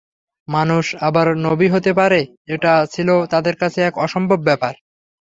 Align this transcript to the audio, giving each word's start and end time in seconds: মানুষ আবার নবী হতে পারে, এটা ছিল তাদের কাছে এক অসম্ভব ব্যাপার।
মানুষ 0.47 0.85
আবার 1.07 1.27
নবী 1.47 1.67
হতে 1.67 1.91
পারে, 1.93 2.19
এটা 2.47 2.73
ছিল 2.93 3.09
তাদের 3.33 3.55
কাছে 3.55 3.79
এক 3.81 3.95
অসম্ভব 3.97 4.39
ব্যাপার। 4.43 4.73